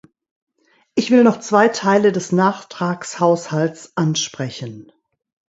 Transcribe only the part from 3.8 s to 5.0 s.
ansprechen.